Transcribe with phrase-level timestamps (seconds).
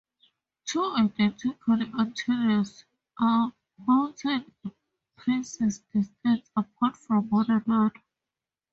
[0.65, 2.85] Two identical antennas
[3.19, 4.71] are mounted a
[5.15, 7.93] precise distance apart from one another.